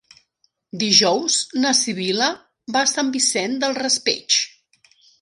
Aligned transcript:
Dijous 0.83 1.35
na 1.65 1.75
Sibil·la 1.81 2.31
va 2.79 2.85
a 2.87 2.91
Sant 2.97 3.15
Vicent 3.19 3.57
del 3.65 3.81
Raspeig. 3.85 4.43